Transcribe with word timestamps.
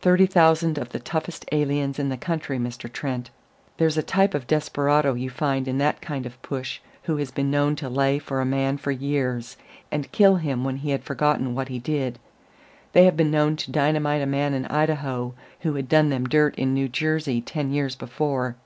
Thirty 0.00 0.24
thousand 0.24 0.78
of 0.78 0.88
the 0.92 0.98
toughest 0.98 1.44
aliens 1.52 1.98
in 1.98 2.08
the 2.08 2.16
country, 2.16 2.58
Mr. 2.58 2.90
Trent. 2.90 3.28
There's 3.76 3.98
a 3.98 4.02
type 4.02 4.32
of 4.32 4.46
desperado 4.46 5.12
you 5.12 5.28
find 5.28 5.68
in 5.68 5.76
that 5.76 6.00
kind 6.00 6.24
of 6.24 6.40
push 6.40 6.80
who 7.02 7.18
has 7.18 7.30
been 7.30 7.50
known 7.50 7.76
to 7.76 7.90
lay 7.90 8.18
for 8.18 8.40
a 8.40 8.46
man 8.46 8.78
for 8.78 8.90
years, 8.92 9.58
and 9.92 10.10
kill 10.10 10.36
him 10.36 10.64
when 10.64 10.76
he 10.76 10.88
had 10.92 11.04
forgotten 11.04 11.54
what 11.54 11.68
he 11.68 11.78
did. 11.78 12.18
They 12.94 13.04
have 13.04 13.14
been 13.14 13.30
known 13.30 13.56
to 13.56 13.70
dynamite 13.70 14.22
a 14.22 14.26
man 14.26 14.54
in 14.54 14.64
Idaho 14.68 15.34
who 15.60 15.74
had 15.74 15.86
done 15.86 16.08
them 16.08 16.24
dirt 16.24 16.54
in 16.54 16.72
New 16.72 16.88
Jersey 16.88 17.42
ten 17.42 17.70
years 17.70 17.94
before. 17.94 18.56